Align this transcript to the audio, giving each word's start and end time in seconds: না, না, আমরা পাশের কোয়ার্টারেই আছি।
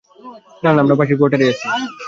না, 0.63 0.69
না, 0.73 0.79
আমরা 0.83 0.95
পাশের 0.99 1.17
কোয়ার্টারেই 1.17 1.51
আছি। 1.53 1.65